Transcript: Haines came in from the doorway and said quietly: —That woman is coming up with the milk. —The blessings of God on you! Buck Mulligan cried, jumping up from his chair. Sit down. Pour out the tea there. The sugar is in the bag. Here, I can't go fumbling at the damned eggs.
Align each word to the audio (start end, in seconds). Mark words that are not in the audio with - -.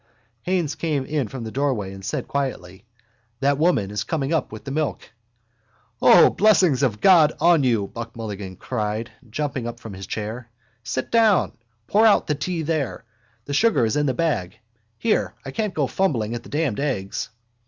Haines 0.41 0.73
came 0.73 1.05
in 1.05 1.27
from 1.27 1.43
the 1.43 1.51
doorway 1.51 1.93
and 1.93 2.03
said 2.03 2.27
quietly: 2.27 2.85
—That 3.39 3.59
woman 3.59 3.91
is 3.91 4.03
coming 4.03 4.33
up 4.33 4.51
with 4.51 4.63
the 4.63 4.71
milk. 4.71 5.11
—The 5.99 6.33
blessings 6.35 6.81
of 6.81 7.01
God 7.01 7.33
on 7.39 7.63
you! 7.63 7.85
Buck 7.85 8.15
Mulligan 8.15 8.55
cried, 8.55 9.11
jumping 9.29 9.67
up 9.67 9.79
from 9.79 9.93
his 9.93 10.07
chair. 10.07 10.49
Sit 10.83 11.11
down. 11.11 11.51
Pour 11.85 12.03
out 12.07 12.25
the 12.25 12.33
tea 12.33 12.63
there. 12.63 13.05
The 13.45 13.53
sugar 13.53 13.85
is 13.85 13.95
in 13.95 14.07
the 14.07 14.15
bag. 14.15 14.57
Here, 14.97 15.35
I 15.45 15.51
can't 15.51 15.75
go 15.75 15.85
fumbling 15.85 16.33
at 16.33 16.41
the 16.41 16.49
damned 16.49 16.79
eggs. 16.79 17.29